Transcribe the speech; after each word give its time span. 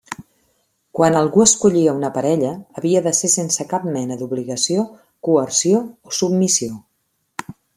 Quan 0.99 1.17
algú 1.17 1.43
escollia 1.43 1.93
una 1.97 2.09
parella 2.15 2.53
havia 2.81 3.03
de 3.09 3.13
ser 3.19 3.31
sense 3.35 3.67
cap 3.75 3.87
mena 3.99 4.19
d'obligació, 4.23 4.87
coerció 5.29 5.83
o 6.11 6.17
submissió. 6.23 6.81